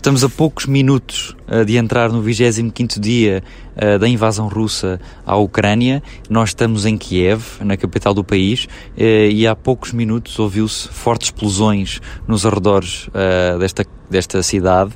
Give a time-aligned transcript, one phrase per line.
[0.00, 3.44] Estamos a poucos minutos uh, de entrar no 25º dia
[3.76, 6.02] uh, da invasão russa à Ucrânia.
[6.30, 11.26] Nós estamos em Kiev, na capital do país, uh, e há poucos minutos ouviu-se fortes
[11.28, 13.10] explosões nos arredores
[13.58, 14.92] desta, desta cidade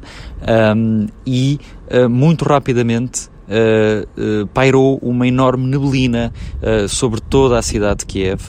[1.26, 1.60] e
[2.08, 6.32] muito rapidamente Uh, uh, pairou uma enorme neblina
[6.62, 8.40] uh, sobre toda a cidade de Kiev,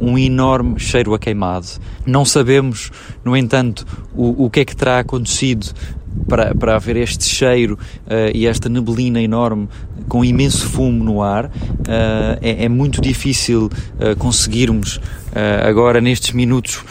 [0.00, 1.66] um enorme cheiro a queimado.
[2.06, 2.90] Não sabemos,
[3.24, 3.84] no entanto,
[4.14, 5.66] o, o que é que terá acontecido
[6.28, 7.78] para, para haver este cheiro
[8.34, 9.68] e esta neblina enorme
[10.08, 11.50] com imenso fumo no ar.
[12.40, 13.70] É, é, muito difícil
[14.18, 15.00] conseguirmos
[15.62, 16.82] agora, nestes minutos,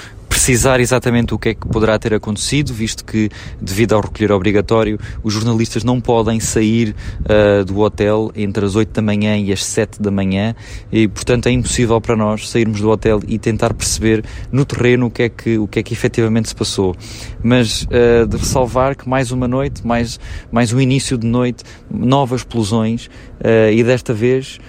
[0.48, 3.30] precisar exatamente o que é que poderá ter acontecido, visto que,
[3.62, 8.94] devido ao recolher obrigatório, os jornalistas não podem sair uh, do hotel entre as 8
[8.94, 10.56] da manhã e as 7 da manhã
[10.90, 15.12] e, portanto, é impossível para nós sairmos do hotel e tentar perceber no terreno o
[15.12, 16.96] que é que, o que, é que efetivamente se passou.
[17.44, 20.18] Mas uh, de ressalvar que mais uma noite, mais,
[20.50, 23.08] mais um início de noite, novas explosões
[23.42, 24.60] uh, e desta vez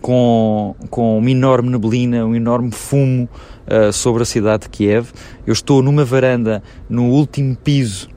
[0.00, 3.28] com, com uma enorme neblina, um enorme fumo
[3.66, 5.10] uh, sobre a cidade de Kiev.
[5.46, 8.08] Eu estou numa varanda no último piso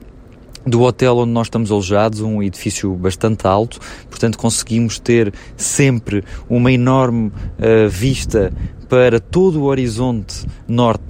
[0.66, 3.78] do hotel onde nós estamos alojados, um edifício bastante alto,
[4.10, 8.52] portanto conseguimos ter sempre uma enorme uh, vista
[8.88, 11.05] para todo o horizonte norte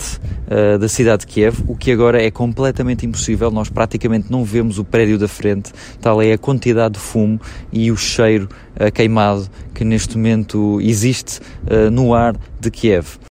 [0.47, 3.50] uh, da cidade de Kiev, o que agora é completamente impossível.
[3.50, 7.41] Nós praticamente não vemos o prédio da frente, tal é a quantidade de fumo
[7.72, 13.19] e o cheiro uh, queimado que neste momento existe uh, no ar de Kiev.